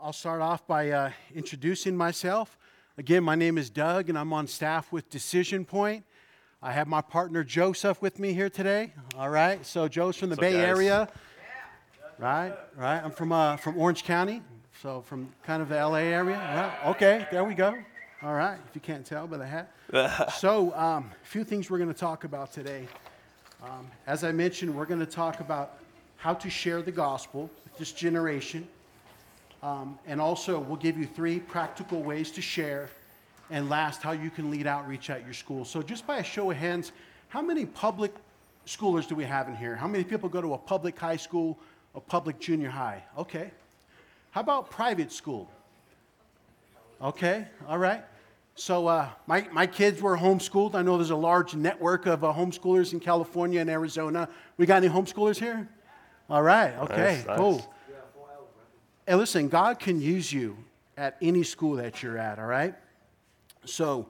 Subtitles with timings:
[0.00, 2.56] I'll start off by uh, introducing myself.
[2.98, 6.04] Again, my name is Doug, and I'm on staff with Decision Point.
[6.62, 8.92] I have my partner Joseph with me here today.
[9.16, 10.64] All right, so Joe's from the What's Bay guys?
[10.64, 11.08] Area.
[12.18, 13.02] Right, right.
[13.02, 14.42] I'm from uh, from Orange County,
[14.82, 16.36] so from kind of the LA area.
[16.36, 16.90] Right.
[16.90, 17.74] Okay, there we go.
[18.22, 19.72] All right, if you can't tell by the hat.
[20.38, 22.86] so, um, a few things we're going to talk about today.
[23.64, 25.78] Um, as I mentioned, we're going to talk about
[26.16, 28.68] how to share the gospel with this generation.
[29.62, 32.90] Um, and also, we'll give you three practical ways to share.
[33.50, 35.64] And last, how you can lead outreach at your school.
[35.64, 36.92] So, just by a show of hands,
[37.28, 38.14] how many public
[38.66, 39.74] schoolers do we have in here?
[39.74, 41.58] How many people go to a public high school,
[41.94, 43.02] a public junior high?
[43.16, 43.50] Okay.
[44.30, 45.50] How about private school?
[47.00, 48.04] Okay, all right.
[48.54, 50.74] So uh, my, my kids were homeschooled.
[50.74, 54.28] I know there's a large network of uh, homeschoolers in California and Arizona.
[54.56, 55.68] We got any homeschoolers here?
[56.28, 57.38] All right, okay, Nice, nice.
[57.38, 57.74] cool.
[59.08, 60.54] And listen, God can use you
[60.98, 62.74] at any school that you're at, all right?
[63.64, 64.06] So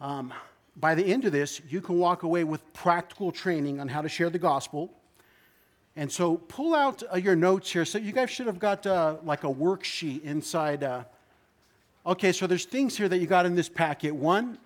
[0.00, 0.32] um,
[0.76, 4.08] by the end of this, you can walk away with practical training on how to
[4.08, 4.90] share the gospel.
[5.94, 7.84] And so pull out uh, your notes here.
[7.84, 10.82] So you guys should have got uh, like a worksheet inside.
[10.82, 11.04] Uh,
[12.06, 14.14] okay, so there's things here that you got in this packet.
[14.14, 14.56] One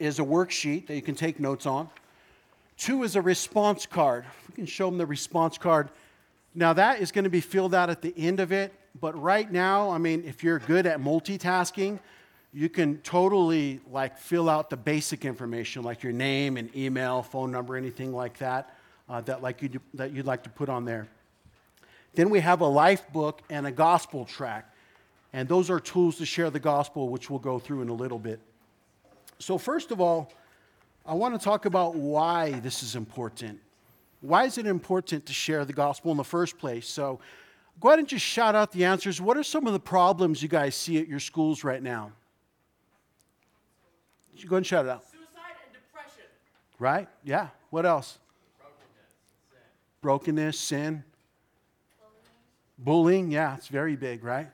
[0.00, 1.88] is a worksheet that you can take notes on.
[2.76, 4.24] Two is a response card.
[4.48, 5.90] We can show them the response card.
[6.54, 8.72] Now that is going to be filled out at the end of it.
[8.98, 12.00] But right now, I mean, if you're good at multitasking,
[12.52, 17.52] you can totally like fill out the basic information, like your name and email, phone
[17.52, 18.74] number, anything like that,
[19.08, 21.06] uh, that like you that you'd like to put on there.
[22.14, 24.74] Then we have a life book and a gospel tract,
[25.32, 28.18] and those are tools to share the gospel, which we'll go through in a little
[28.18, 28.40] bit.
[29.38, 30.32] So first of all,
[31.06, 33.60] I want to talk about why this is important.
[34.20, 36.86] Why is it important to share the gospel in the first place?
[36.86, 37.20] So
[37.80, 39.20] go ahead and just shout out the answers.
[39.20, 42.12] What are some of the problems you guys see at your schools right now?
[44.36, 45.02] You Go ahead and shout it out.
[45.02, 45.26] Suicide
[45.64, 46.24] and depression.
[46.78, 47.08] Right?
[47.24, 47.48] Yeah.
[47.70, 48.18] What else?
[50.00, 51.04] Brokenness, sin.
[52.78, 53.30] Bullying.
[53.30, 54.48] Yeah, it's very big, right?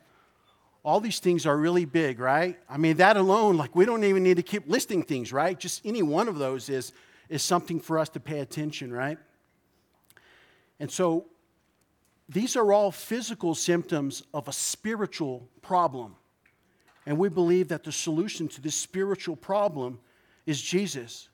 [0.85, 2.59] All these things are really big, right?
[2.69, 5.59] I mean, that alone, like, we don't even need to keep listing things, right?
[5.59, 6.93] Just any one of those is,
[7.29, 9.19] is something for us to pay attention, right?
[10.79, 11.27] And so,
[12.29, 16.17] these are all physical symptoms of a spiritual problem.
[17.07, 20.01] And we believe that the solution to this spiritual problem
[20.45, 21.29] is Jesus.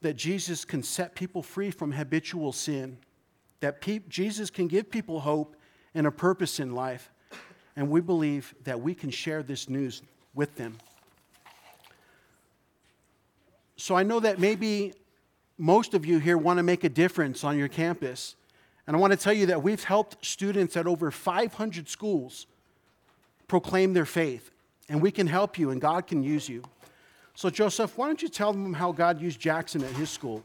[0.00, 2.96] That Jesus can set people free from habitual sin.
[3.60, 5.56] That pe- Jesus can give people hope
[5.94, 7.10] and a purpose in life.
[7.76, 10.02] And we believe that we can share this news
[10.34, 10.78] with them.
[13.76, 14.94] So I know that maybe
[15.58, 18.36] most of you here want to make a difference on your campus.
[18.86, 22.46] And I want to tell you that we've helped students at over 500 schools
[23.48, 24.50] proclaim their faith.
[24.88, 26.62] And we can help you, and God can use you.
[27.34, 30.44] So, Joseph, why don't you tell them how God used Jackson at his school?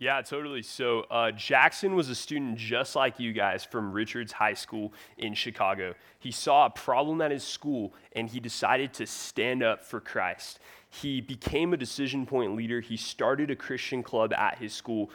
[0.00, 0.62] Yeah, totally.
[0.62, 5.34] So uh, Jackson was a student just like you guys from Richards High School in
[5.34, 5.94] Chicago.
[6.18, 10.58] He saw a problem at his school and he decided to stand up for Christ.
[10.88, 12.80] He became a decision point leader.
[12.80, 15.10] He started a Christian club at his school.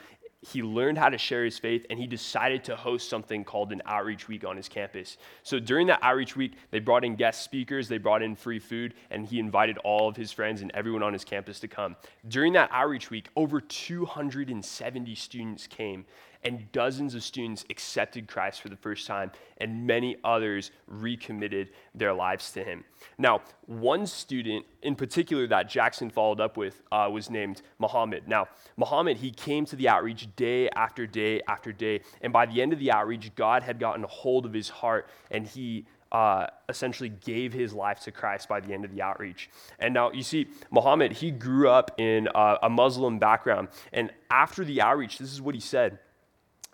[0.51, 3.81] He learned how to share his faith and he decided to host something called an
[3.85, 5.17] outreach week on his campus.
[5.43, 8.93] So during that outreach week, they brought in guest speakers, they brought in free food,
[9.09, 11.95] and he invited all of his friends and everyone on his campus to come.
[12.27, 16.05] During that outreach week, over 270 students came,
[16.45, 22.13] and dozens of students accepted Christ for the first time, and many others recommitted their
[22.13, 22.83] lives to him.
[23.17, 28.27] Now, one student in particular that Jackson followed up with uh, was named Muhammad.
[28.27, 28.47] Now,
[28.77, 32.71] Muhammad, he came to the outreach day after day after day, and by the end
[32.73, 37.09] of the outreach, God had gotten a hold of his heart, and he uh, essentially
[37.09, 39.49] gave his life to Christ by the end of the outreach.
[39.79, 43.69] And now you see, Muhammad, he grew up in uh, a Muslim background.
[43.91, 45.99] And after the outreach, this is what he said.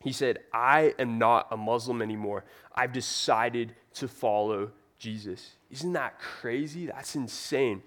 [0.04, 2.44] He said, I am not a Muslim anymore.
[2.74, 5.52] I've decided to follow Jesus.
[5.70, 6.88] Isn't that crazy?
[6.88, 7.84] That's insane.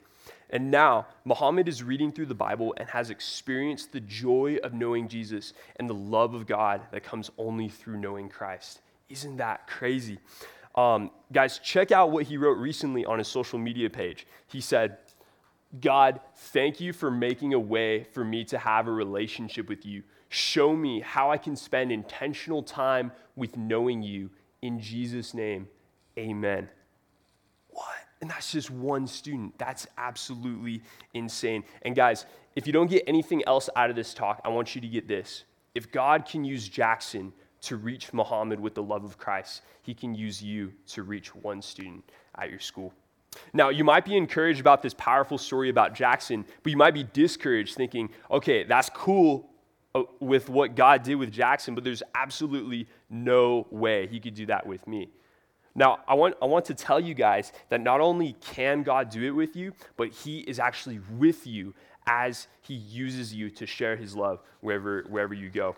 [0.50, 5.08] And now, Muhammad is reading through the Bible and has experienced the joy of knowing
[5.08, 8.80] Jesus and the love of God that comes only through knowing Christ.
[9.08, 10.18] Isn't that crazy?
[10.74, 14.26] Um, guys, check out what he wrote recently on his social media page.
[14.46, 14.98] He said,
[15.80, 20.02] God, thank you for making a way for me to have a relationship with you.
[20.34, 24.30] Show me how I can spend intentional time with knowing you.
[24.62, 25.68] In Jesus' name,
[26.18, 26.68] amen.
[27.68, 27.94] What?
[28.20, 29.56] And that's just one student.
[29.58, 30.82] That's absolutely
[31.12, 31.62] insane.
[31.82, 32.26] And guys,
[32.56, 35.06] if you don't get anything else out of this talk, I want you to get
[35.06, 35.44] this.
[35.72, 40.16] If God can use Jackson to reach Muhammad with the love of Christ, he can
[40.16, 42.92] use you to reach one student at your school.
[43.52, 47.04] Now, you might be encouraged about this powerful story about Jackson, but you might be
[47.04, 49.48] discouraged thinking, okay, that's cool
[49.96, 54.44] Uh, with what God did with Jackson, but there's absolutely no way he could do
[54.46, 55.08] that with me.
[55.76, 59.22] Now, I want, I want to tell you guys that not only can God do
[59.22, 61.74] it with you, but he is actually with you
[62.08, 65.76] as he uses you to share his love wherever, wherever you go.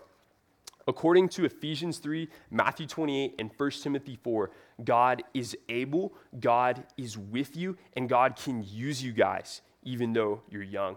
[0.87, 4.49] According to Ephesians 3, Matthew 28, and 1 Timothy 4,
[4.83, 10.41] God is able, God is with you, and God can use you guys, even though
[10.49, 10.95] you're young.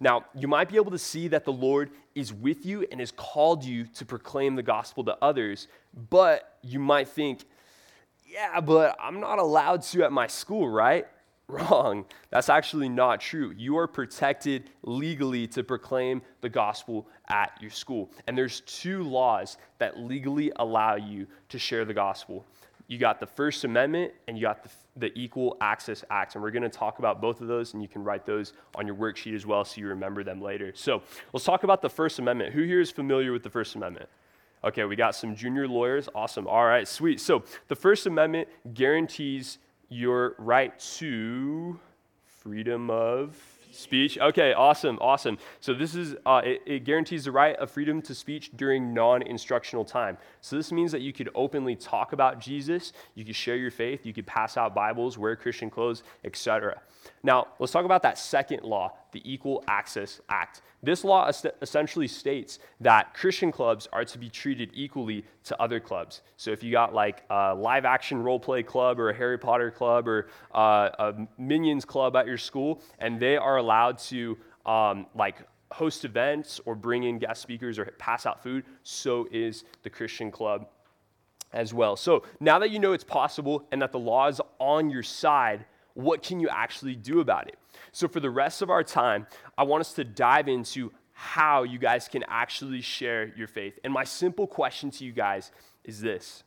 [0.00, 3.12] Now, you might be able to see that the Lord is with you and has
[3.12, 5.68] called you to proclaim the gospel to others,
[6.10, 7.44] but you might think,
[8.26, 11.06] yeah, but I'm not allowed to at my school, right?
[11.48, 12.06] Wrong.
[12.30, 13.52] That's actually not true.
[13.56, 18.10] You are protected legally to proclaim the gospel at your school.
[18.26, 22.46] And there's two laws that legally allow you to share the gospel.
[22.86, 26.34] You got the First Amendment and you got the, the Equal Access Act.
[26.34, 28.86] And we're going to talk about both of those, and you can write those on
[28.86, 30.72] your worksheet as well so you remember them later.
[30.74, 31.02] So
[31.32, 32.52] let's talk about the First Amendment.
[32.52, 34.08] Who here is familiar with the First Amendment?
[34.62, 36.08] Okay, we got some junior lawyers.
[36.14, 36.46] Awesome.
[36.46, 37.20] All right, sweet.
[37.20, 39.58] So the First Amendment guarantees
[39.88, 41.78] your right to
[42.26, 43.36] freedom of
[43.74, 44.18] speech.
[44.18, 45.38] Okay, awesome, awesome.
[45.60, 49.84] So this is uh, it, it, guarantees the right of freedom to speech during non-instructional
[49.84, 50.16] time.
[50.40, 54.06] So this means that you could openly talk about Jesus, you could share your faith,
[54.06, 56.80] you could pass out Bibles, wear Christian clothes, etc.
[57.22, 60.60] Now let's talk about that second law, the Equal Access Act.
[60.82, 61.30] This law
[61.62, 66.20] essentially states that Christian clubs are to be treated equally to other clubs.
[66.36, 69.70] So if you got like a live action role play club or a Harry Potter
[69.70, 75.06] club or uh, a Minions club at your school, and they are allowed to um,
[75.14, 75.36] like
[75.72, 80.30] host events or bring in guest speakers or pass out food, so is the Christian
[80.30, 80.68] club
[81.52, 81.96] as well.
[81.96, 85.64] So now that you know it's possible and that the law is on your side,
[85.94, 87.56] what can you actually do about it?
[87.92, 89.26] So, for the rest of our time,
[89.56, 93.78] I want us to dive into how you guys can actually share your faith.
[93.84, 95.52] And my simple question to you guys
[95.84, 96.42] is this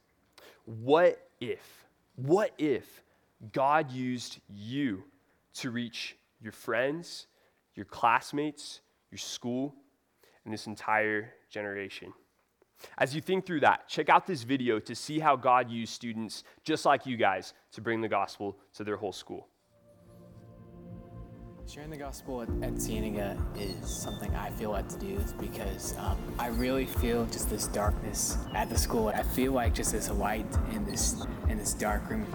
[0.65, 1.85] What if,
[2.15, 3.03] what if
[3.53, 5.03] God used you
[5.56, 7.27] to reach your friends,
[7.75, 9.74] your classmates, your school,
[10.44, 12.13] and this entire generation?
[12.97, 16.44] As you think through that, check out this video to see how God used students
[16.63, 19.47] just like you guys to bring the gospel to their whole school.
[21.68, 26.18] Sharing the gospel at, at Cienega is something I feel led to do because um,
[26.40, 29.10] I really feel just this darkness at the school.
[29.10, 32.25] I feel like just this light in this in this dark room.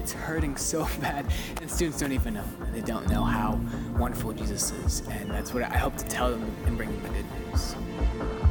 [0.00, 1.26] It's hurting so bad,
[1.60, 2.44] and students don't even know.
[2.72, 3.60] They don't know how
[3.98, 7.08] wonderful Jesus is, and that's what I hope to tell them and bring them the
[7.10, 8.41] good news.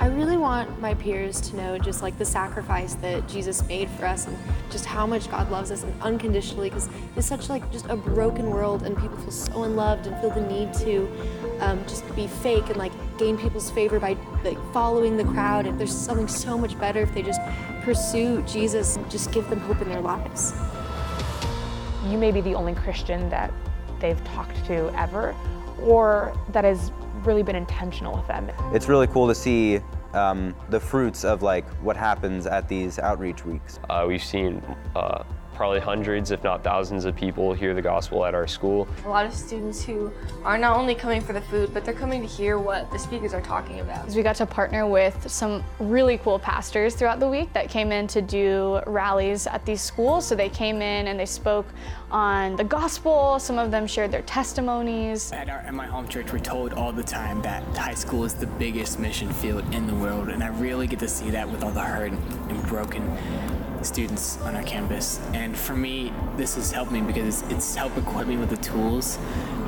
[0.00, 4.06] I really want my peers to know just like the sacrifice that Jesus made for
[4.06, 4.36] us and
[4.70, 8.48] just how much God loves us and unconditionally because it's such like just a broken
[8.48, 11.06] world and people feel so unloved and feel the need to
[11.60, 15.78] um, just be fake and like gain people's favor by like following the crowd and
[15.78, 17.42] there's something so much better if they just
[17.82, 20.54] pursue Jesus and just give them hope in their lives.
[22.06, 23.52] You may be the only Christian that
[24.00, 25.36] they've talked to ever
[25.78, 26.90] or that has
[27.26, 28.50] really been intentional with them.
[28.72, 29.80] It's really cool to see
[30.12, 33.78] um, the fruits of like what happens at these outreach weeks.
[33.88, 34.62] Uh, we've seen
[34.96, 35.24] uh,
[35.60, 38.88] probably hundreds, if not thousands, of people hear the gospel at our school.
[39.04, 40.10] A lot of students who
[40.42, 43.34] are not only coming for the food, but they're coming to hear what the speakers
[43.34, 44.08] are talking about.
[44.08, 48.06] We got to partner with some really cool pastors throughout the week that came in
[48.06, 50.26] to do rallies at these schools.
[50.26, 51.66] So they came in and they spoke
[52.10, 53.38] on the gospel.
[53.38, 55.30] Some of them shared their testimonies.
[55.30, 58.32] At, our, at my home church, we're told all the time that high school is
[58.32, 61.62] the biggest mission field in the world, and I really get to see that with
[61.62, 63.02] all the hurt and broken
[63.82, 65.20] students on our campus.
[65.32, 68.56] And for me, this has helped me because it's, it's helped equip me with the
[68.58, 69.18] tools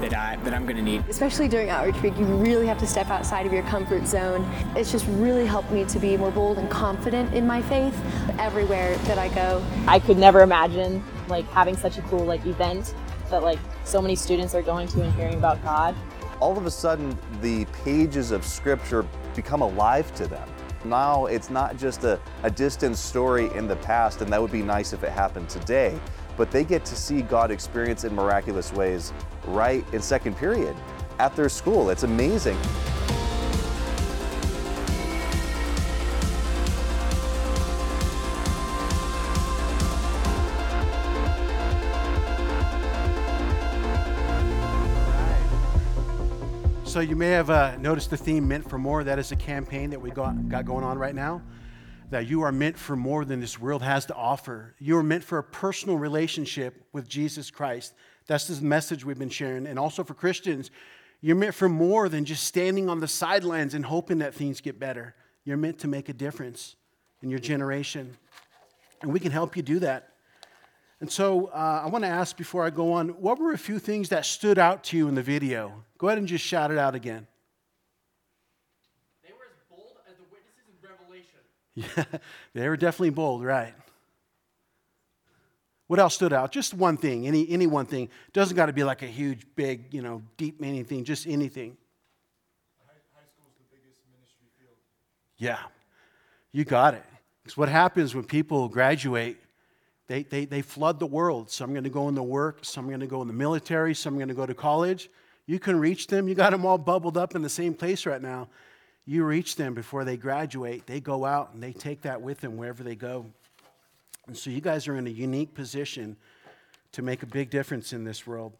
[0.01, 1.05] that, I, that I'm going to need.
[1.09, 4.49] Especially during outreach week, you really have to step outside of your comfort zone.
[4.77, 7.99] It's just really helped me to be more bold and confident in my faith
[8.39, 9.65] everywhere that I go.
[9.87, 12.95] I could never imagine like having such a cool like event
[13.31, 15.95] that like so many students are going to and hearing about God.
[16.41, 20.49] All of a sudden, the pages of scripture become alive to them.
[20.85, 24.63] Now it's not just a, a distant story in the past, and that would be
[24.63, 25.99] nice if it happened today,
[26.37, 29.13] but they get to see God experience in miraculous ways
[29.47, 30.77] right in second period
[31.19, 31.91] at their school.
[31.91, 32.59] It's amazing.
[46.93, 49.89] So you may have uh, noticed the theme "Meant for More." That is a campaign
[49.89, 51.41] that we got, got going on right now.
[52.11, 54.75] That you are meant for more than this world has to offer.
[54.79, 57.95] You are meant for a personal relationship with Jesus Christ.
[58.27, 59.67] That's the message we've been sharing.
[59.67, 60.71] And also for Christians,
[61.23, 64.79] you're meant for more than just standing on the sidelines and hoping that things get
[64.79, 65.15] better.
[65.47, 66.77] You're meant to make a difference
[67.23, 68.19] in your generation.
[69.01, 70.12] And we can help you do that.
[71.03, 73.81] And so uh, I want to ask before I go on what were a few
[73.81, 75.83] things that stood out to you in the video?
[75.99, 77.27] Go ahead and just shout it out again.
[79.25, 81.41] They were as bold as the witnesses in Revelation.
[81.75, 82.21] Yeah,
[82.55, 83.75] they were definitely bold, right?
[85.89, 86.53] What else stood out?
[86.53, 88.09] Just one thing, any, any one thing.
[88.33, 91.77] Doesn't got to be like a huge, big, you know, deep meaning thing, just anything.
[92.87, 92.93] High
[93.25, 94.77] school is the biggest ministry field.
[95.37, 95.59] Yeah,
[96.53, 97.03] you got it.
[97.43, 99.42] Because what happens when people graduate,
[100.09, 101.51] they, they, they flood the world.
[101.51, 103.95] Some are going to go into work, some are going to go in the military,
[103.95, 105.11] some are going to go to college.
[105.47, 106.29] You can reach them.
[106.29, 108.49] You got them all bubbled up in the same place right now.
[109.05, 110.87] You reach them before they graduate.
[110.87, 113.27] They go out and they take that with them wherever they go.
[114.29, 116.17] And so you guys are in a unique position
[116.93, 118.53] to make a big difference in this world.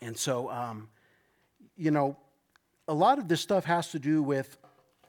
[0.00, 0.88] And so, um,
[1.76, 2.16] you know,
[2.88, 4.58] a lot of this stuff has to do with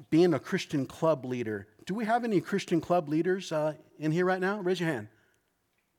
[0.09, 1.67] being a Christian club leader.
[1.85, 4.59] Do we have any Christian club leaders uh, in here right now?
[4.59, 5.07] Raise your hand.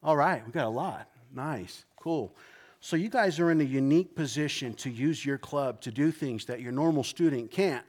[0.03, 1.11] All right, we got a lot.
[1.35, 2.35] Nice, cool.
[2.81, 6.47] So you guys are in a unique position to use your club to do things
[6.47, 7.85] that your normal student can't.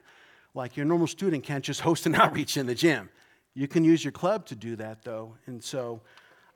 [0.53, 3.10] Like your normal student can't just host an outreach in the gym.
[3.53, 5.36] You can use your club to do that, though.
[5.46, 6.01] And so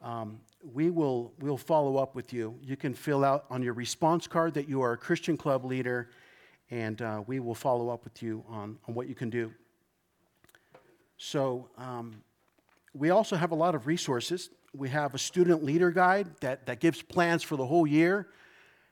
[0.02, 0.40] um,
[0.74, 2.60] we will we'll follow up with you.
[2.62, 6.10] You can fill out on your response card that you are a Christian club leader,
[6.70, 9.54] and uh, we will follow up with you on, on what you can do.
[11.18, 12.22] So um,
[12.94, 14.50] we also have a lot of resources.
[14.78, 18.28] We have a student leader guide that, that gives plans for the whole year,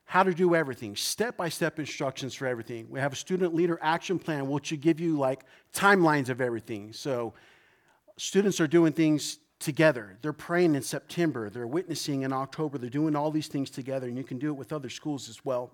[0.06, 2.88] how to do everything, step by step instructions for everything.
[2.90, 6.94] We have a student leader action plan, which will give you like timelines of everything.
[6.94, 7.34] So
[8.18, 10.18] students are doing things together.
[10.22, 14.18] They're praying in September, they're witnessing in October, they're doing all these things together, and
[14.18, 15.72] you can do it with other schools as well.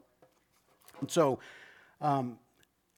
[1.01, 1.39] And so,
[2.01, 2.37] um,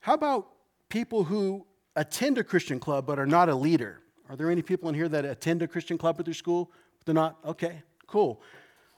[0.02, 0.50] how about
[0.90, 1.66] people who
[1.96, 4.02] attend a Christian club but are not a leader?
[4.30, 6.72] Are there any people in here that attend a Christian club at their school?
[7.06, 7.38] They're not?
[7.46, 8.42] Okay, cool.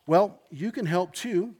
[0.06, 1.56] Well, you can help too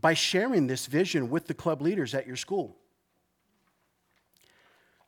[0.00, 2.76] by sharing this vision with the club leaders at your school.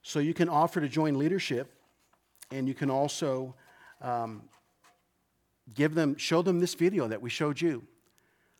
[0.03, 1.73] So you can offer to join leadership,
[2.51, 3.55] and you can also
[4.03, 4.43] um,
[5.73, 7.83] give them, show them this video that we showed you.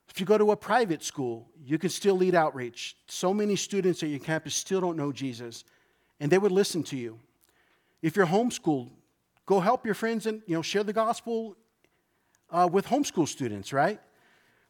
[0.09, 2.97] If you go to a private school, you can still lead outreach.
[3.09, 5.65] So many students at your campus still don't know Jesus,
[6.21, 7.21] and they would listen to you.
[8.01, 8.91] If you're homeschooled,
[9.47, 11.57] go help your friends and you know share the gospel
[12.51, 13.73] uh, with homeschool students.
[13.73, 14.01] Right?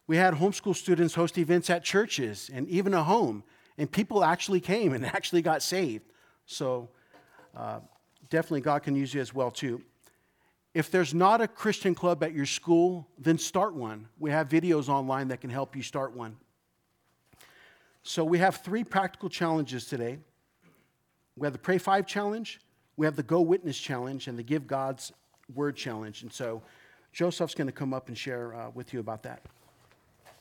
[0.07, 3.43] We had homeschool students host events at churches and even a home,
[3.79, 6.05] and people actually came and actually got saved.
[6.47, 6.91] So
[7.57, 7.81] uh,
[8.29, 9.83] definitely God can use you as well too.
[10.75, 14.09] If there's not a Christian club at your school, then start one.
[14.19, 16.37] We have videos online that can help you start one.
[18.03, 20.19] So we have three practical challenges today.
[21.37, 22.61] We have the Pray 5 challenge,
[22.97, 25.13] we have the Go Witness challenge, and the Give God's
[25.55, 26.23] Word challenge.
[26.23, 26.63] And so
[27.13, 29.43] Joseph's going to come up and share uh, with you about that.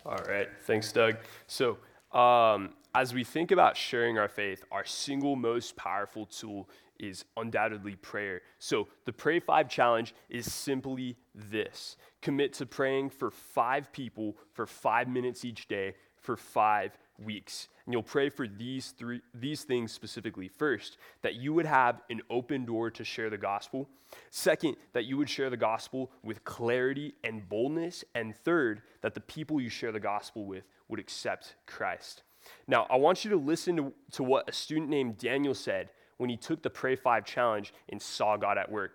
[0.05, 0.49] All right.
[0.63, 1.15] Thanks, Doug.
[1.47, 1.77] So,
[2.17, 6.69] um, as we think about sharing our faith, our single most powerful tool
[6.99, 8.41] is undoubtedly prayer.
[8.59, 14.65] So, the Pray 5 challenge is simply this commit to praying for five people for
[14.65, 17.67] five minutes each day for five weeks.
[17.85, 20.47] And you'll pray for these three these things specifically.
[20.47, 23.89] First, that you would have an open door to share the gospel.
[24.29, 28.05] Second, that you would share the gospel with clarity and boldness.
[28.15, 32.23] And third, that the people you share the gospel with would accept Christ.
[32.67, 36.29] Now, I want you to listen to, to what a student named Daniel said when
[36.29, 38.91] he took the Pray 5 challenge and saw God at work.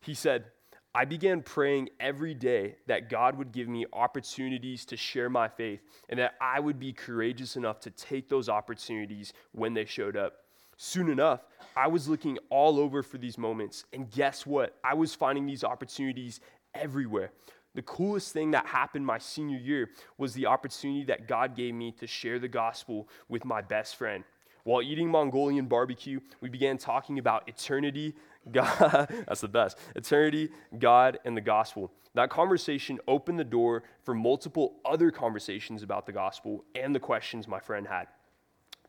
[0.00, 0.46] He said,
[0.92, 5.80] I began praying every day that God would give me opportunities to share my faith
[6.08, 10.38] and that I would be courageous enough to take those opportunities when they showed up.
[10.76, 11.44] Soon enough,
[11.76, 14.78] I was looking all over for these moments, and guess what?
[14.82, 16.40] I was finding these opportunities
[16.74, 17.30] everywhere.
[17.74, 21.92] The coolest thing that happened my senior year was the opportunity that God gave me
[22.00, 24.24] to share the gospel with my best friend.
[24.64, 28.14] While eating Mongolian barbecue, we began talking about eternity,
[28.52, 30.48] God, that's the best, eternity,
[30.78, 31.92] God, and the gospel.
[32.14, 37.46] That conversation opened the door for multiple other conversations about the gospel and the questions
[37.46, 38.08] my friend had.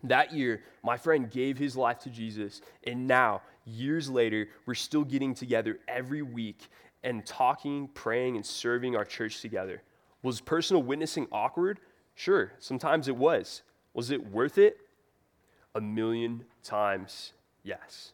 [0.04, 5.04] That year, my friend gave his life to Jesus, and now, years later, we're still
[5.04, 6.68] getting together every week
[7.04, 9.84] and talking, praying, and serving our church together.
[10.24, 11.80] Was personal witnessing awkward?
[12.16, 13.62] Sure, sometimes it was.
[13.94, 14.78] Was it worth it?
[15.75, 18.13] A million times yes.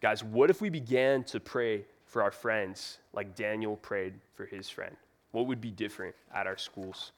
[0.00, 4.68] Guys, what if we began to pray for our friends like Daniel prayed for his
[4.68, 4.94] friend?
[5.32, 7.12] What would be different at our schools?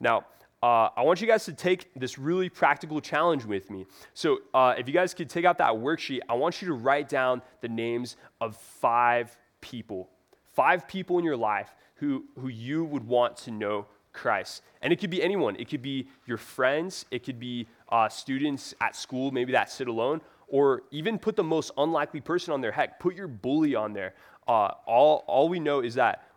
[0.00, 0.26] Now,
[0.62, 3.86] uh, I want you guys to take this really practical challenge with me.
[4.14, 7.08] So, uh, if you guys could take out that worksheet, I want you to write
[7.08, 10.08] down the names of five people,
[10.54, 14.62] five people in your life who, who you would want to know Christ.
[14.80, 15.56] And it could be anyone.
[15.56, 17.04] It could be your friends.
[17.10, 21.44] It could be uh, students at school, maybe that sit alone, or even put the
[21.44, 22.72] most unlikely person on there.
[22.72, 24.14] Heck, put your bully on there.
[24.46, 26.28] Uh, all, all we know is that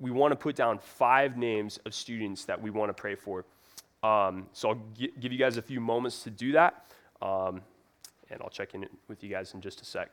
[0.00, 3.44] we want to put down five names of students that we want to pray for.
[4.02, 6.86] Um, so I'll give you guys a few moments to do that,
[7.20, 7.60] um,
[8.30, 10.10] and I'll check in with you guys in just a sec.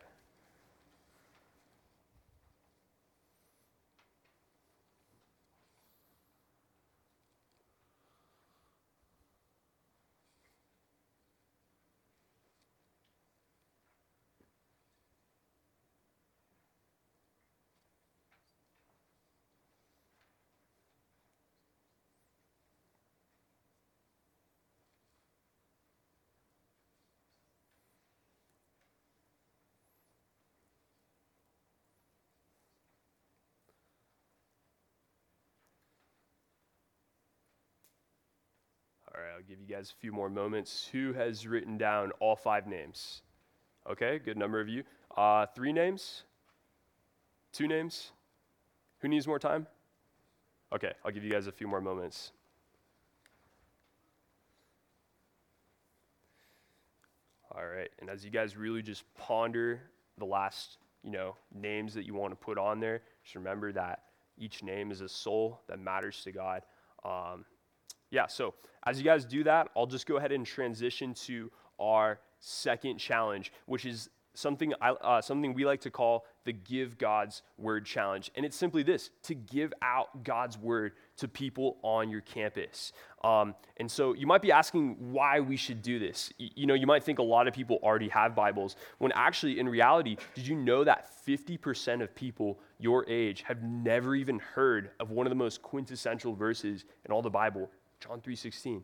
[39.39, 40.89] I'll give you guys a few more moments.
[40.91, 43.21] Who has written down all five names?
[43.89, 44.83] Okay, good number of you.
[45.15, 46.23] Uh, three names?
[47.53, 48.11] Two names?
[48.97, 49.65] Who needs more time?
[50.75, 52.33] Okay, I'll give you guys a few more moments.
[57.55, 59.83] All right, and as you guys really just ponder
[60.17, 64.03] the last, you know, names that you want to put on there, just remember that
[64.37, 66.63] each name is a soul that matters to God.
[67.05, 67.45] Um,
[68.11, 68.53] yeah, so
[68.85, 73.51] as you guys do that, I'll just go ahead and transition to our second challenge,
[73.65, 78.31] which is something, I, uh, something we like to call the Give God's Word Challenge.
[78.35, 82.93] And it's simply this to give out God's Word to people on your campus.
[83.23, 86.31] Um, and so you might be asking why we should do this.
[86.37, 89.67] You know, you might think a lot of people already have Bibles, when actually, in
[89.67, 95.11] reality, did you know that 50% of people your age have never even heard of
[95.11, 97.69] one of the most quintessential verses in all the Bible?
[97.99, 98.83] John 3:16.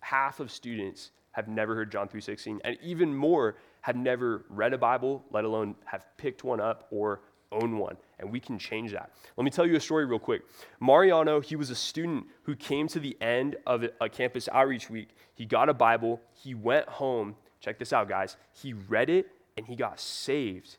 [0.00, 4.78] Half of students have never heard John 3:16 and even more have never read a
[4.78, 7.20] Bible, let alone have picked one up or
[7.52, 7.96] own one.
[8.18, 9.12] And we can change that.
[9.36, 10.42] Let me tell you a story real quick.
[10.80, 15.10] Mariano, he was a student who came to the end of a campus outreach week.
[15.34, 17.36] He got a Bible, he went home.
[17.60, 18.36] Check this out, guys.
[18.52, 20.78] He read it and he got saved.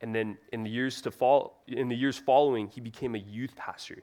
[0.00, 3.56] And then in the years to fall in the years following, he became a youth
[3.56, 4.02] pastor.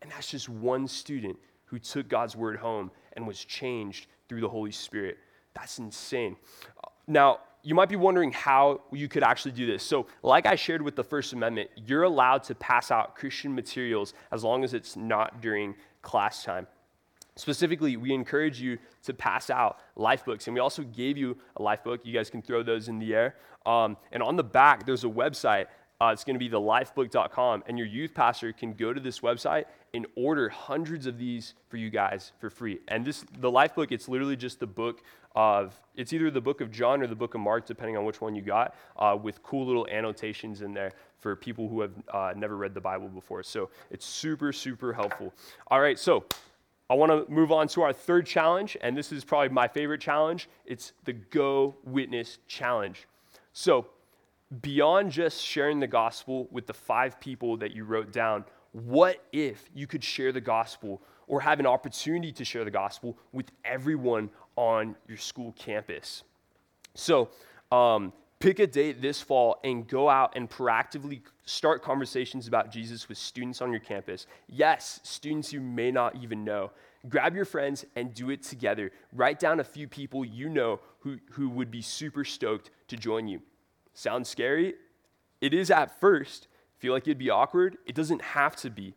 [0.00, 1.38] And that's just one student
[1.72, 5.16] who took God's word home and was changed through the Holy Spirit.
[5.54, 6.36] That's insane.
[7.06, 9.82] Now, you might be wondering how you could actually do this.
[9.82, 14.12] So, like I shared with the First Amendment, you're allowed to pass out Christian materials
[14.32, 16.66] as long as it's not during class time.
[17.36, 21.62] Specifically, we encourage you to pass out life books, and we also gave you a
[21.62, 22.00] life book.
[22.04, 23.36] You guys can throw those in the air.
[23.64, 25.68] Um, and on the back, there's a website.
[26.02, 29.20] Uh, it's going to be the lifebook.com, and your youth pastor can go to this
[29.20, 32.80] website and order hundreds of these for you guys for free.
[32.88, 35.02] And this, the life book, it's literally just the book
[35.36, 38.20] of, it's either the book of John or the book of Mark, depending on which
[38.20, 42.32] one you got, uh, with cool little annotations in there for people who have uh,
[42.36, 43.42] never read the Bible before.
[43.42, 45.32] So it's super, super helpful.
[45.68, 46.24] All right, so
[46.88, 50.00] I want to move on to our third challenge, and this is probably my favorite
[50.00, 50.48] challenge.
[50.66, 53.06] It's the Go Witness Challenge.
[53.52, 53.86] So,
[54.60, 59.70] beyond just sharing the gospel with the five people that you wrote down, what if
[59.74, 64.30] you could share the gospel or have an opportunity to share the gospel with everyone
[64.56, 66.24] on your school campus?
[66.94, 67.30] So,
[67.70, 73.08] um, pick a date this fall and go out and proactively start conversations about Jesus
[73.08, 74.26] with students on your campus.
[74.48, 76.72] Yes, students you may not even know.
[77.08, 78.90] Grab your friends and do it together.
[79.12, 83.28] Write down a few people you know who, who would be super stoked to join
[83.28, 83.40] you.
[83.94, 84.74] Sounds scary?
[85.40, 86.48] It is at first.
[86.82, 87.78] Feel like it'd be awkward?
[87.86, 88.96] It doesn't have to be.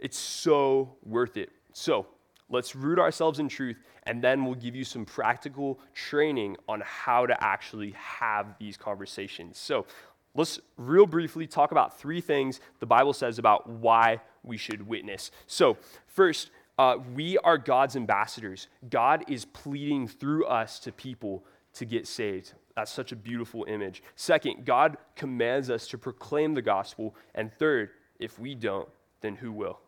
[0.00, 1.50] It's so worth it.
[1.72, 2.08] So,
[2.48, 7.26] let's root ourselves in truth, and then we'll give you some practical training on how
[7.26, 9.58] to actually have these conversations.
[9.58, 9.86] So,
[10.34, 15.30] let's real briefly talk about three things the Bible says about why we should witness.
[15.46, 15.76] So,
[16.08, 18.66] first, uh, we are God's ambassadors.
[18.88, 22.52] God is pleading through us to people to get saved.
[22.76, 24.02] That's such a beautiful image.
[24.16, 27.14] Second, God commands us to proclaim the gospel.
[27.34, 28.88] And third, if we don't,
[29.20, 29.80] then who will?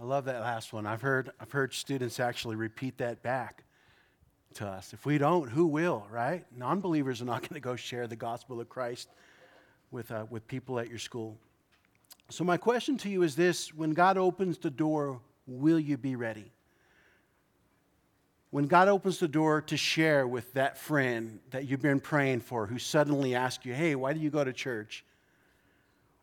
[0.00, 0.84] I love that last one.
[0.84, 3.62] I've heard, I've heard students actually repeat that back
[4.54, 4.92] to us.
[4.92, 6.44] If we don't, who will, right?
[6.56, 9.08] Non believers are not going to go share the gospel of Christ
[9.92, 11.36] with, uh, with people at your school.
[12.30, 16.16] So, my question to you is this when God opens the door, will you be
[16.16, 16.50] ready?
[18.52, 22.66] When God opens the door to share with that friend that you've been praying for
[22.66, 25.06] who suddenly asks you, hey, why do you go to church?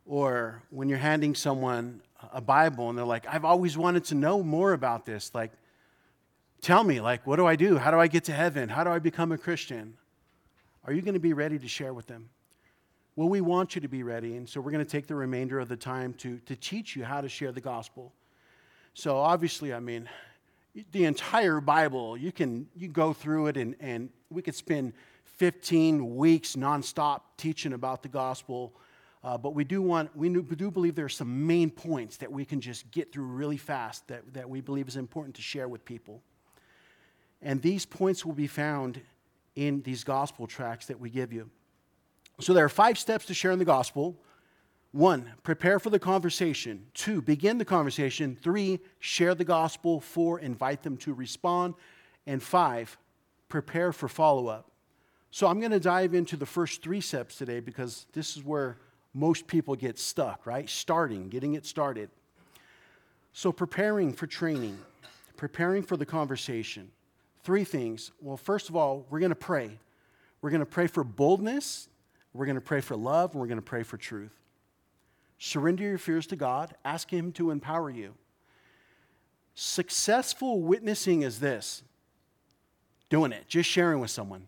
[0.06, 4.44] Or when you're handing someone a Bible and they're like, I've always wanted to know
[4.44, 5.34] more about this.
[5.34, 5.52] Like,
[6.62, 7.80] tell me, like, what do I do?
[7.80, 8.70] How do I get to heaven?
[8.70, 9.98] How do I become a Christian?
[10.86, 12.30] Are you going to be ready to share with them?
[13.16, 15.60] Well, we want you to be ready, and so we're going to take the remainder
[15.60, 18.14] of the time to, to teach you how to share the gospel.
[18.94, 20.08] So, obviously, I mean,
[20.92, 24.94] the entire Bible, you can you go through it, and, and we could spend
[25.38, 28.74] 15 weeks nonstop teaching about the gospel.
[29.24, 32.46] Uh, but we do want, we do believe there are some main points that we
[32.46, 35.84] can just get through really fast that, that we believe is important to share with
[35.84, 36.22] people.
[37.42, 39.02] And these points will be found
[39.56, 41.50] in these gospel tracts that we give you.
[42.40, 44.18] So there are five steps to sharing the gospel.
[44.92, 46.88] One, prepare for the conversation.
[46.94, 48.36] Two, begin the conversation.
[48.42, 50.02] Three, share the gospel.
[50.02, 51.76] Four, invite them to respond.
[52.26, 52.98] And five,
[53.50, 54.72] prepare for follow up.
[55.32, 58.78] So I'm going to dive into the first three steps today because this is where
[59.14, 60.68] most people get stuck, right?
[60.68, 62.10] Starting, getting it started.
[63.32, 64.78] So preparing for training,
[65.38, 66.90] preparing for the conversation.
[67.44, 68.12] Three things.
[68.22, 69.78] Well, first of all, we're going to pray.
[70.42, 71.90] We're going to pray for boldness,
[72.34, 74.32] we're going to pray for love, and we're going to pray for truth.
[75.40, 78.14] Surrender your fears to God, ask Him to empower you.
[79.56, 81.84] Successful witnessing is this
[83.10, 84.48] doing it, just sharing with someone.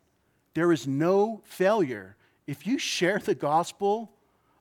[0.54, 2.16] There is no failure.
[2.46, 4.12] If you share the gospel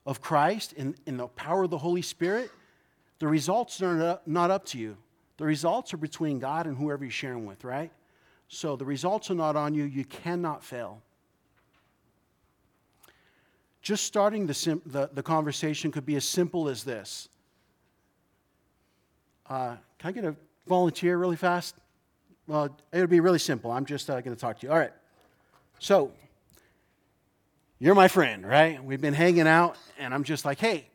[0.05, 2.49] of Christ in, in the power of the Holy Spirit,
[3.19, 4.97] the results are not up to you.
[5.37, 7.91] The results are between God and whoever you're sharing with, right?
[8.47, 9.83] So the results are not on you.
[9.83, 11.01] You cannot fail.
[13.81, 17.29] Just starting the, sim- the, the conversation could be as simple as this
[19.51, 21.75] uh, Can I get a volunteer really fast?
[22.47, 23.69] Well, it would be really simple.
[23.69, 24.71] I'm just uh, going to talk to you.
[24.71, 24.93] All right.
[25.79, 26.13] So,
[27.77, 28.81] you're my friend, right?
[28.81, 30.87] We've been hanging out, and I'm just like, hey,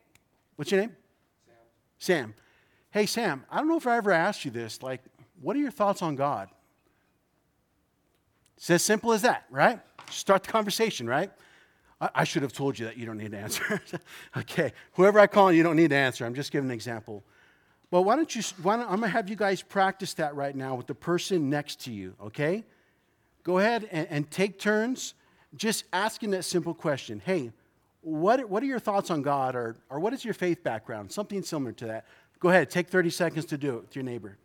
[0.55, 0.95] what's your name?
[1.99, 2.23] Sam.
[2.23, 2.33] Sam.
[2.89, 4.81] Hey, Sam, I don't know if I ever asked you this.
[4.81, 5.01] Like,
[5.39, 6.49] what are your thoughts on God?
[8.55, 9.79] It's as simple as that, right?
[10.09, 11.29] Start the conversation, right?
[11.99, 13.81] I, should have told you that you don't need to answer.
[14.37, 16.25] okay, whoever I call, you don't need to answer.
[16.25, 17.23] I'm just giving an example.
[17.89, 20.55] Well, why don't you, why don't, I'm going to have you guys practice that right
[20.55, 22.63] now with the person next to you, okay?
[23.43, 25.15] Go ahead and, and take turns
[25.55, 27.51] just asking that simple question Hey,
[28.01, 31.11] what, what are your thoughts on God, or, or what is your faith background?
[31.11, 32.05] Something similar to that.
[32.39, 34.37] Go ahead, take 30 seconds to do it with your neighbor.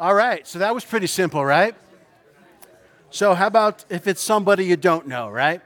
[0.00, 1.74] All right, so that was pretty simple, right?
[3.10, 5.60] So, how about if it's somebody you don't know, right?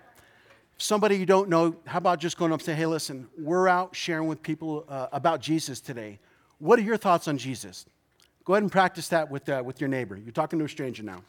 [0.76, 3.94] Somebody you don't know, how about just going up and say, hey, listen, we're out
[3.94, 6.18] sharing with people uh, about Jesus today.
[6.58, 7.86] What are your thoughts on Jesus?
[8.44, 10.16] Go ahead and practice that with, uh, with your neighbor.
[10.16, 11.22] You're talking to a stranger now.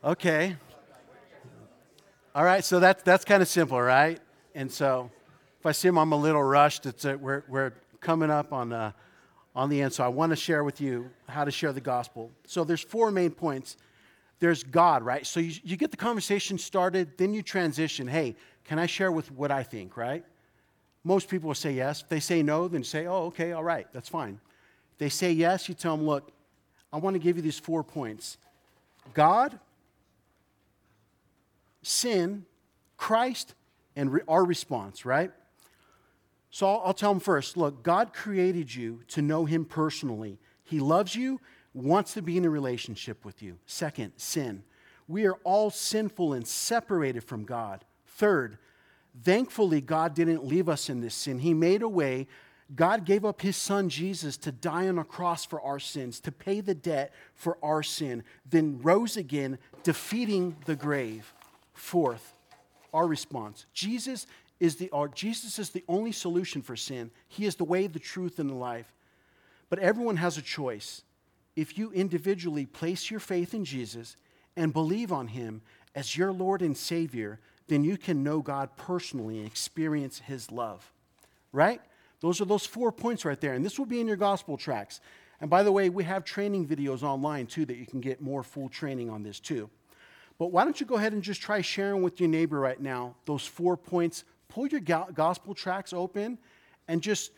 [0.02, 0.56] okay.
[2.38, 4.20] All right, so that's, that's kind of simple, right?
[4.54, 5.10] And so
[5.58, 8.92] if I seem I'm a little rushed, it's a, we're, we're coming up on, uh,
[9.56, 9.92] on the end.
[9.92, 12.30] So I want to share with you how to share the gospel.
[12.46, 13.76] So there's four main points.
[14.38, 15.26] There's God, right?
[15.26, 18.06] So you, you get the conversation started, then you transition.
[18.06, 20.24] Hey, can I share with what I think, right?
[21.02, 22.02] Most people will say yes.
[22.02, 24.38] If they say no, then say, oh, okay, all right, that's fine.
[24.92, 26.30] If they say yes, you tell them, look,
[26.92, 28.38] I want to give you these four points
[29.12, 29.58] God,
[31.88, 32.44] sin,
[32.96, 33.54] Christ,
[33.96, 35.32] and re- our response, right?
[36.50, 40.38] So I'll, I'll tell them first look, God created you to know Him personally.
[40.64, 41.40] He loves you,
[41.72, 43.58] wants to be in a relationship with you.
[43.66, 44.62] Second, sin.
[45.06, 47.84] We are all sinful and separated from God.
[48.06, 48.58] Third,
[49.22, 51.38] thankfully, God didn't leave us in this sin.
[51.38, 52.26] He made a way.
[52.74, 56.30] God gave up his son Jesus to die on a cross for our sins, to
[56.32, 61.32] pay the debt for our sin, then rose again, defeating the grave.
[61.78, 62.34] Fourth,
[62.92, 64.26] our response Jesus
[64.58, 67.12] is the, our, Jesus is the only solution for sin.
[67.28, 68.92] He is the way, the truth, and the life.
[69.70, 71.02] But everyone has a choice.
[71.54, 74.16] if you individually place your faith in Jesus
[74.56, 75.60] and believe on him
[75.94, 80.92] as your Lord and Savior, then you can know God personally and experience his love.
[81.52, 81.80] Right?
[82.20, 83.54] Those are those four points right there.
[83.54, 85.00] And this will be in your gospel tracts.
[85.40, 88.42] And by the way, we have training videos online too that you can get more
[88.42, 89.70] full training on this too.
[90.38, 93.16] But why don't you go ahead and just try sharing with your neighbor right now
[93.24, 94.24] those four points?
[94.48, 96.38] Pull your gospel tracts open
[96.86, 97.32] and just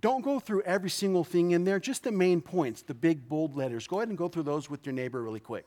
[0.00, 3.56] don't go through every single thing in there, just the main points, the big bold
[3.56, 3.86] letters.
[3.86, 5.66] Go ahead and go through those with your neighbor really quick.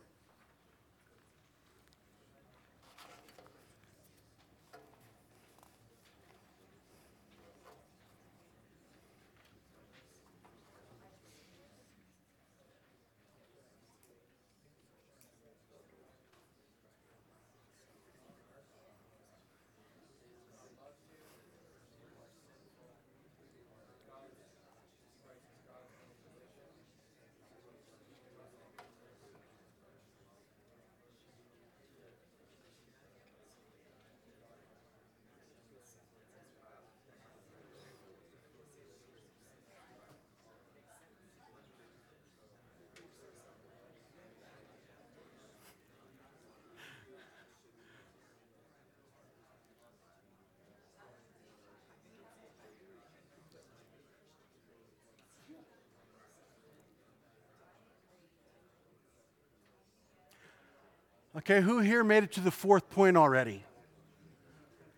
[61.38, 63.62] Okay, who here made it to the fourth point already?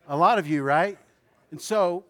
[0.08, 0.96] A lot of you, right?
[1.50, 2.06] And so,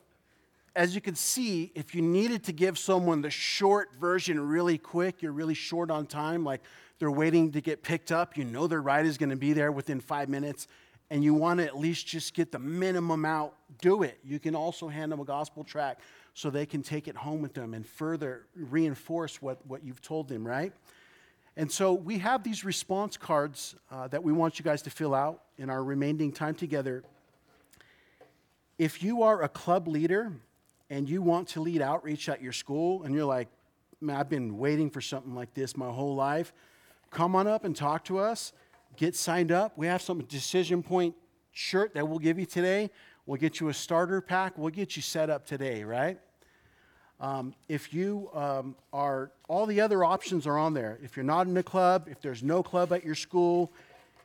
[0.75, 5.21] as you can see, if you needed to give someone the short version really quick,
[5.21, 6.61] you're really short on time, like
[6.99, 9.71] they're waiting to get picked up, you know their ride is going to be there
[9.71, 10.67] within five minutes,
[11.09, 14.19] and you want to at least just get the minimum out, do it.
[14.25, 16.01] You can also hand them a gospel tract
[16.33, 20.27] so they can take it home with them and further reinforce what, what you've told
[20.27, 20.73] them, right?
[21.57, 25.15] And so we have these response cards uh, that we want you guys to fill
[25.15, 27.03] out in our remaining time together.
[28.77, 30.31] If you are a club leader
[30.91, 33.47] and you want to lead outreach at your school and you're like,
[33.99, 36.53] man, I've been waiting for something like this my whole life,
[37.09, 38.53] come on up and talk to us.
[38.95, 39.75] Get signed up.
[39.75, 41.15] We have some decision point
[41.51, 42.91] shirt that we'll give you today.
[43.25, 44.59] We'll get you a starter pack.
[44.59, 46.19] We'll get you set up today, right?
[47.19, 50.99] Um, if you um, are, all the other options are on there.
[51.01, 53.71] If you're not in a club, if there's no club at your school,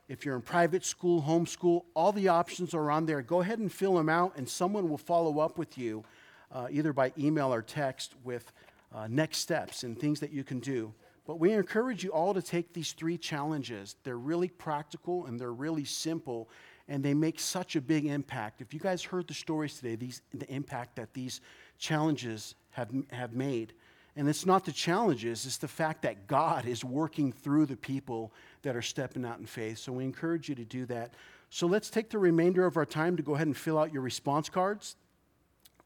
[0.09, 3.23] if you're in private school, homeschool, all the options are on there.
[3.23, 6.05] Go ahead and fill them out, and someone will follow up with you
[6.53, 8.53] uh, either by email or text with
[8.95, 10.93] uh, next steps and things that you can do.
[11.27, 13.97] But we encourage you all to take these three challenges.
[14.05, 16.51] They're really practical and they're really simple,
[16.89, 18.61] and they make such a big impact.
[18.61, 21.41] If you guys heard the stories today, these, the impact that these
[21.79, 23.73] challenges have, have made.
[24.15, 28.33] And it's not the challenges, it's the fact that God is working through the people
[28.61, 29.79] that are stepping out in faith.
[29.79, 31.15] So we encourage you to do that.
[31.49, 34.03] So let's take the remainder of our time to go ahead and fill out your
[34.03, 34.97] response cards.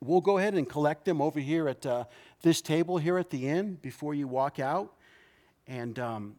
[0.00, 2.04] We'll go ahead and collect them over here at uh,
[2.42, 4.92] this table here at the end before you walk out.
[5.66, 6.36] And um,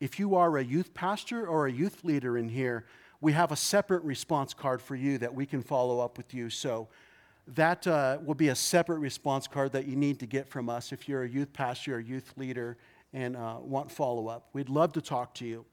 [0.00, 2.84] if you are a youth pastor or a youth leader in here,
[3.20, 6.50] we have a separate response card for you that we can follow up with you.
[6.50, 6.88] So
[7.48, 10.92] that uh, will be a separate response card that you need to get from us
[10.92, 12.76] if you're a youth pastor or youth leader
[13.12, 14.48] and uh, want follow up.
[14.52, 15.64] We'd love to talk to you.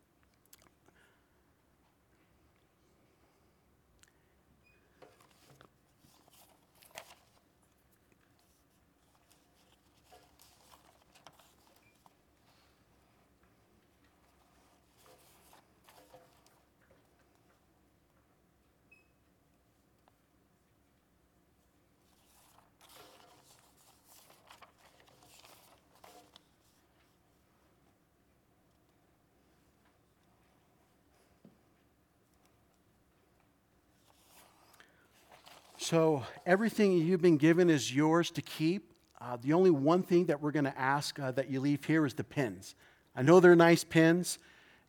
[35.90, 38.92] So, everything you've been given is yours to keep.
[39.22, 42.06] Uh, the only one thing that we're going to ask uh, that you leave here
[42.06, 42.76] is the pins.
[43.16, 44.38] I know they're nice pins.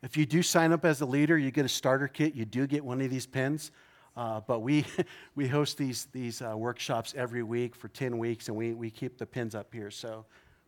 [0.03, 2.35] If you do sign up as a leader, you get a starter kit.
[2.35, 3.71] You do get one of these pins.
[4.17, 4.83] Uh, but we,
[5.35, 9.17] we host these, these uh, workshops every week for 10 weeks, and we, we keep
[9.17, 9.91] the pins up here.
[9.91, 10.25] So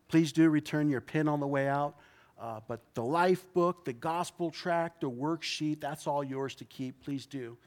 [0.08, 1.96] please do return your pin on the way out.
[2.40, 7.04] Uh, but the life book, the gospel tract, the worksheet, that's all yours to keep.
[7.04, 7.58] Please do.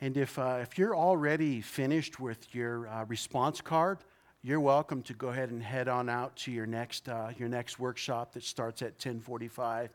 [0.00, 3.98] And if, uh, if you're already finished with your uh, response card,
[4.42, 7.80] you're welcome to go ahead and head on out to your next, uh, your next
[7.80, 9.90] workshop that starts at 1045.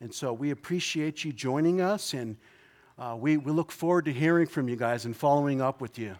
[0.00, 2.36] And so we appreciate you joining us, and
[2.98, 6.16] uh, we, we look forward to hearing from you guys and following up with you.